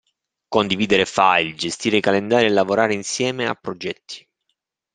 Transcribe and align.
Condividere 0.47 1.05
file, 1.05 1.53
gestire 1.53 1.99
calendari 1.99 2.47
e 2.47 2.49
lavorare 2.49 2.95
insieme 2.95 3.45
a 3.47 3.53
progetti. 3.53 4.27